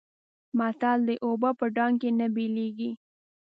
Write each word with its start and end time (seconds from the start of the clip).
متل 0.57 0.99
دی: 1.07 1.15
اوبه 1.25 1.49
په 1.59 1.65
ډانګ 1.75 2.01
نه 2.19 2.27
بېلېږي. 2.35 2.91